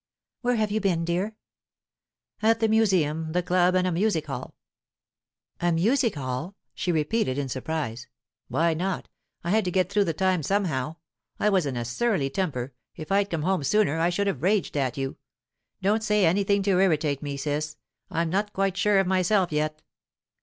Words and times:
"Where 0.41 0.55
have 0.55 0.71
you 0.71 0.79
been, 0.81 1.05
dear?" 1.05 1.35
"At 2.41 2.59
the 2.59 2.67
Museum, 2.67 3.33
the 3.33 3.43
club, 3.43 3.75
and 3.75 3.85
a 3.85 3.91
music 3.91 4.25
hall." 4.25 4.55
"A 5.59 5.71
music 5.71 6.15
hall?" 6.15 6.55
she 6.73 6.91
repeated, 6.91 7.37
in 7.37 7.47
surprise. 7.47 8.07
"Why 8.47 8.73
not? 8.73 9.09
I 9.43 9.51
had 9.51 9.63
to 9.65 9.69
get 9.69 9.91
through 9.91 10.05
the 10.05 10.13
time 10.15 10.41
somehow. 10.41 10.95
I 11.39 11.49
was 11.49 11.67
in 11.67 11.77
a 11.77 11.85
surly 11.85 12.31
temper; 12.31 12.73
if 12.95 13.11
I'd 13.11 13.29
come 13.29 13.43
home 13.43 13.63
sooner, 13.63 13.99
I 13.99 14.09
should 14.09 14.25
have 14.25 14.41
raged 14.41 14.75
at 14.75 14.97
you. 14.97 15.17
Don't 15.83 16.03
say 16.03 16.25
anything 16.25 16.63
to 16.63 16.79
irritate 16.79 17.21
me, 17.21 17.37
Ciss; 17.37 17.77
I'm 18.09 18.31
not 18.31 18.53
quite 18.53 18.77
sure 18.77 18.97
of 18.97 19.05
myself 19.05 19.51
yet." 19.51 19.83